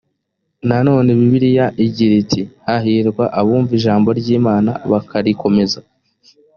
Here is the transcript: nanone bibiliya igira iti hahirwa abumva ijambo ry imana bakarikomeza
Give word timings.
nanone 0.67 1.09
bibiliya 1.19 1.65
igira 1.85 2.13
iti 2.23 2.41
hahirwa 2.65 3.23
abumva 3.39 3.71
ijambo 3.79 4.09
ry 4.19 4.27
imana 4.37 4.71
bakarikomeza 4.91 5.79